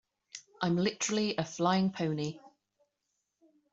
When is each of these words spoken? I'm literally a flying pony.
I'm 0.63 0.77
literally 0.77 1.35
a 1.37 1.45
flying 1.45 1.91
pony. 1.91 2.39